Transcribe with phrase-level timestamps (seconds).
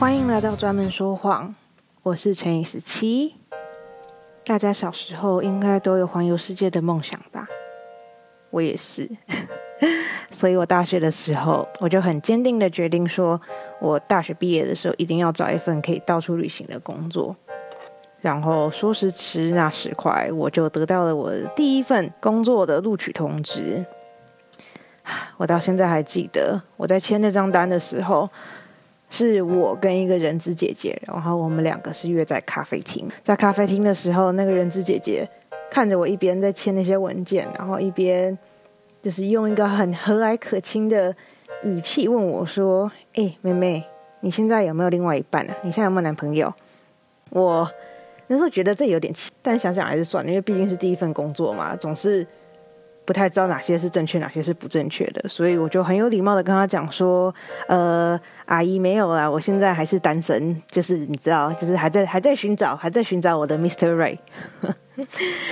[0.00, 1.54] 欢迎来到专门说谎，
[2.02, 3.34] 我是陈以十七。
[4.46, 7.46] 大家小时候应该都有环游世界的梦想吧？
[8.48, 9.06] 我也是，
[10.32, 13.38] 所以我大学的时候，我就很坚定的决定说，
[13.78, 17.36] 我大学毕业的时候一定要找一份可以到处旅行的工作。
[18.22, 23.84] 然后说时迟，那时快，我就得到了我第一份工作的录取通知。
[25.36, 28.30] 我到现在还记得，我在签那张单的时候，
[29.10, 33.06] 是我跟一个人资姐姐，然后我们两个是约在咖啡厅。
[33.24, 35.28] 在咖啡厅的时候，那个人资姐姐
[35.70, 38.38] 看着我一边在签那些文件，然后一边
[39.02, 41.14] 就是用一个很和蔼可亲的
[41.64, 43.84] 语气问我说：“哎，妹妹，
[44.20, 45.56] 你现在有没有另外一半啊？
[45.62, 46.50] 你现在有没有男朋友？”
[47.30, 47.68] 我
[48.28, 52.26] 那时候觉得这有点奇，但想想还是算了，因为毕竟是第一份工作嘛，总是。
[53.10, 57.34] 不太知道哪些是正确，哪些是不正确的，所以我就很有礼貌的跟他讲说
[57.66, 63.96] ：“呃，阿姨没有啦，我现在还是单身，就是你知道，就是还在还在寻找，还在寻找我的 Mr.
[63.96, 64.16] Ray。”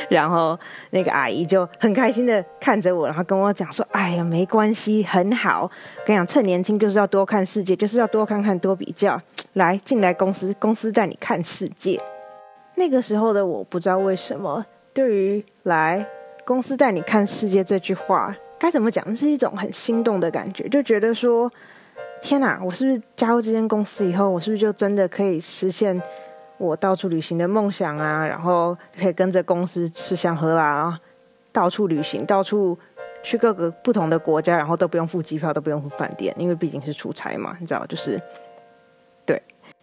[0.08, 0.56] 然后
[0.90, 5.68] 那个阿姨就很开心的看着我，然后跟我讲说：“哎呀，没关系，很好。
[6.06, 9.20] 跟你讲，趁年轻就是要多看世界，就是要多看看，多比较。
[9.54, 12.00] 来，进来公司，公司带你看世界。”
[12.78, 16.06] 那个时候的我不知道为什么，对于来。
[16.48, 19.14] 公司带你看世界这句话该怎么讲？
[19.14, 21.52] 是一种很心动的感觉，就觉得说：
[22.22, 26.00] 天哪，我是不是加入这间公司以后，我是不是就真的可以实现
[26.56, 28.26] 我到处旅行的梦想啊？
[28.26, 30.98] 然后可以跟着公司吃香喝辣啊，
[31.52, 32.78] 到处旅行，到处
[33.22, 38.18] 去各个不同的国家，然后都不用付机票，都不用付饭店，因为毕竟是出差嘛，你知道，就是。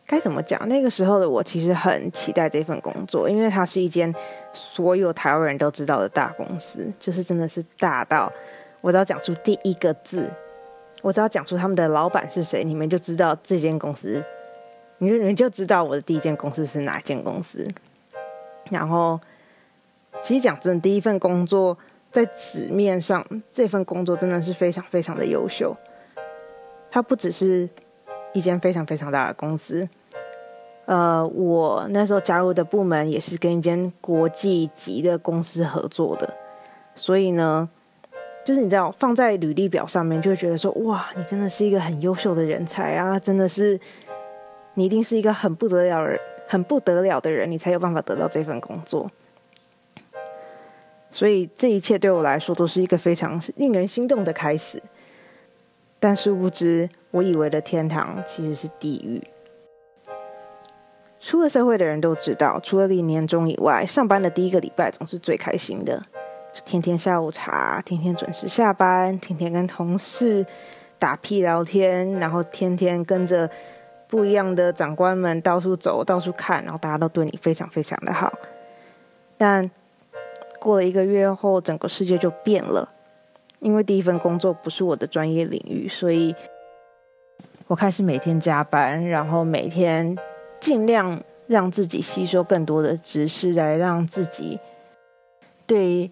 [0.08, 0.68] 该怎么讲？
[0.70, 4.14] 那个时候的我其实很期待这份工作，因为它是一间
[4.54, 8.32] 所有台湾人都知道的大公司，就是真的是大到
[8.82, 10.32] 我只要讲出第一个字，
[11.02, 14.24] 我只要讲出他们的老板是谁，你们就知道这间公司，
[15.00, 17.68] 你就你就知道我的第一间公司是哪间公司。
[18.70, 19.20] 然后，
[20.22, 21.76] 其实讲真的，第一份工作
[22.12, 25.76] 在纸面上，这份工作真的是非常非常的优秀，
[26.92, 27.68] 它不只是。
[28.36, 29.88] 一间非常非常大的公司，
[30.84, 36.34] 呃，我那时候加入的部门也是跟一间国际级的公司合作的，
[36.96, 37.70] 所以呢，
[38.44, 43.80] 就是你知道放在履历表上面，就会觉得说，哇，你真的是一个很优秀的人才啊，真的是，
[44.74, 49.10] 你一定是一个很不得了人，很不得了的人，你才有办法得到这份工作。
[51.10, 54.84] 所以这一切对我来说都是一个非常令人心动的开始。
[56.06, 59.24] 但殊不知，我以为的天堂其实是地狱。
[61.20, 66.00] 出了社会的人都知道，除了领年终以外，上班的第一个礼拜总是最开心的，
[66.64, 70.46] 天天下午茶，天天准时下班，天天跟同事
[71.00, 73.50] 打屁聊天，然后天天跟着
[74.08, 78.32] 不一样的长官们到处走、到处看，然后大家都对你非常非常的好。
[79.40, 79.72] 但
[80.60, 82.92] 过了一个月后，整个世界就变了。
[83.66, 86.36] 因为第一份工作不是我的专业领域，所以
[87.66, 90.16] 我开始每天加班，然后每天
[90.60, 94.60] 尽量让自己吸收更多的知识，来让自己
[95.66, 96.12] 对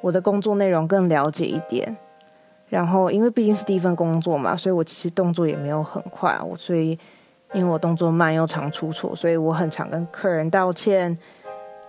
[0.00, 1.96] 我的工作内容更了解一点。
[2.68, 6.38] 然后，因为毕竟是第一份工作嘛，所以我其实动作也没有很快。
[6.40, 6.96] 我所以，
[7.52, 11.18] 因为我动作慢又常出错，所以我很常跟客人道歉，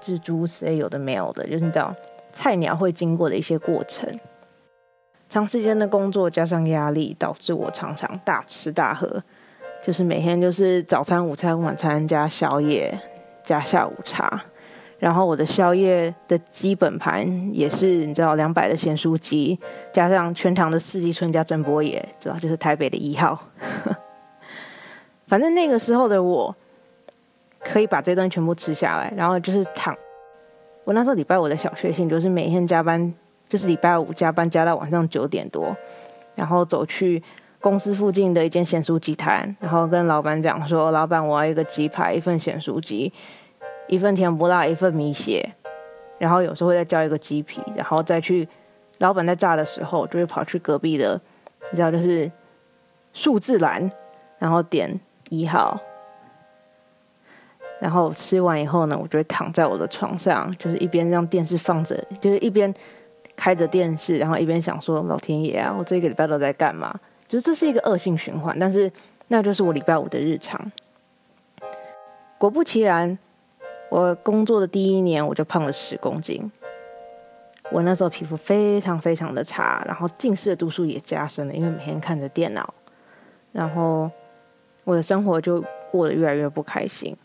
[0.02, 1.96] 就是诸如此类有的没有的，就是你知道
[2.32, 4.12] 菜鸟会经过的一些过程。
[5.34, 9.20] 长时间的工作加上压力，导致我常常大吃大喝，
[9.84, 12.96] 就是每天就是早餐、午餐、晚餐加宵夜
[13.44, 14.44] 加下午茶，
[15.00, 19.60] 然后我的宵夜的基本盘也是你知道两百的咸酥鸡，
[19.92, 23.48] 加上全糖的四季春加珍波野，知道就是台北的一号。
[25.26, 26.56] 反正那个时候的我，
[27.60, 29.98] 可以把这东西全部吃下来，然后就是躺。
[30.84, 33.12] 我那时候礼拜五的小确幸就是每天加班。
[33.54, 35.78] 就是礼拜五加班加到晚上九点多，
[36.34, 37.22] 然后走去
[37.62, 43.14] 公司附近的一间咸酥鸡摊，然后跟老板讲说：“老板，我要一个鸡排，一份咸酥鸡，
[43.88, 45.48] 一份甜不辣，一份米血，
[46.18, 48.50] 然后有时候会再叫一个鸡皮，然后再去
[48.98, 51.22] 老板在炸的时候，就会跑去隔壁的，
[51.70, 52.32] 你知道就是
[53.14, 53.88] 数字栏，
[54.40, 55.00] 然后点
[55.30, 55.80] 一号，
[57.80, 62.74] 然后吃完以后呢，我就会躺在我的床上，就是一边让电视放着，就是一边。
[63.36, 66.94] 开着电视，然后一边想说：“老天爷啊，我这个礼拜都在干嘛？”
[67.28, 68.92] 就是这是一个恶性循环，但是
[69.30, 70.72] 那就是我礼拜五的日常。
[72.38, 73.18] 果不其然，
[73.90, 76.52] 我工作的第一年我就胖了十公斤。
[77.72, 82.72] 我那时候皮肤非常非常的差，然后近视的度数也加深了，因为每天看着电脑，
[83.52, 84.12] 然后
[84.84, 87.16] 我的生活就过得越来越不开心。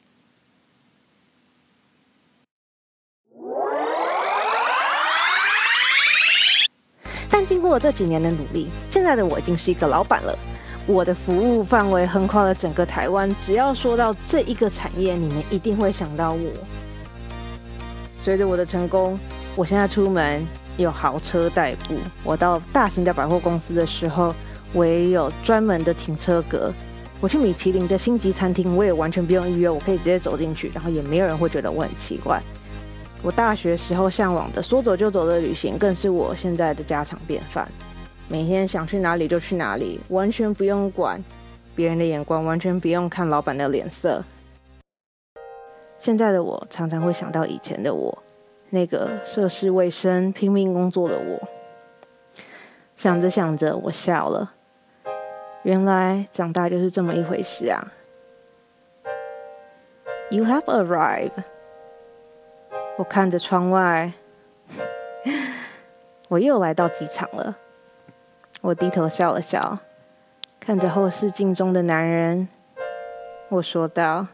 [7.38, 10.36] 但经过这几年的努力，现在的我已经是一个老板了。
[10.88, 16.50] 我的服务范围横跨了整个台湾，只要说到这一个产业，你们一定会想到我。
[18.20, 19.16] 随着我的成功，
[19.54, 20.44] 我现在出门
[20.78, 21.94] 有豪车代步，
[22.24, 24.34] 我到大型的百货公司的时候，
[24.72, 26.72] 我也有专门的停车格。
[27.20, 32.42] 我去米其林的星级餐厅，我也完全不用预约，我可以直接走进去，然后也没有人会觉得我很奇怪。
[33.20, 37.68] 我大学时候向往的说走就走的旅行，更是我现在的家常便饭。
[38.28, 41.22] 每天想去哪里就去哪里，完全不用管
[41.74, 44.22] 别人的眼光，完全不用看老板的脸色。
[45.98, 48.16] 现在的我常常会想到以前的我，
[48.70, 51.48] 那个涉世未深、拼命工作的我。
[52.96, 54.52] 想着想着，我笑了。
[55.64, 57.92] 原来长大就是这么一回事啊
[60.30, 61.32] ！You have arrived。
[62.98, 64.12] 我看着窗外，
[66.26, 67.56] 我又来到机场了。
[68.60, 69.78] 我低头笑了笑，
[70.58, 72.48] 看着后视镜中的男人，
[73.50, 74.26] 我说道：“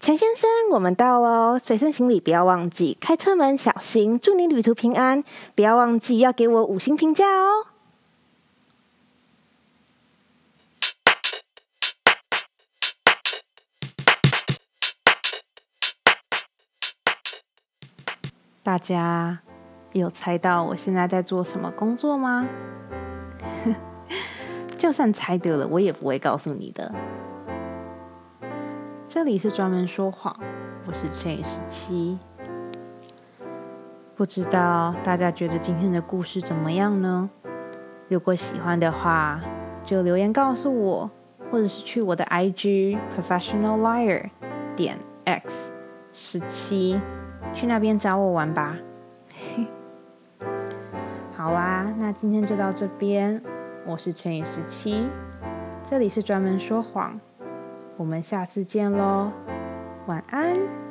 [0.00, 1.58] 陈先生，我们到喽！
[1.58, 4.16] 随身行李不要忘记，开车门小心。
[4.16, 5.24] 祝你旅途平安，
[5.56, 7.66] 不要忘记要给我五星评价哦！”
[18.64, 19.40] 大家。
[19.92, 22.48] 有猜到我现在在做什么工作吗？
[24.76, 26.92] 就算猜对了，我也不会告诉你的。
[29.06, 30.36] 这里是专门说谎，
[30.86, 32.18] 我是 J 十七。
[34.16, 37.30] 不知道大家觉得今天的故事怎么样呢？
[38.08, 39.40] 如果喜欢的话，
[39.84, 41.10] 就留言告诉我，
[41.52, 44.30] 或者是去我的 IG professional liar
[44.74, 45.70] 点 x
[46.12, 47.00] 十七，
[47.52, 48.76] 去那边找我玩吧。
[51.36, 53.42] 好啊，那今天就到这边。
[53.86, 55.08] 我是乘以十七，
[55.90, 57.20] 这里是专门说谎。
[57.96, 59.30] 我们下次见喽，
[60.06, 60.83] 晚安。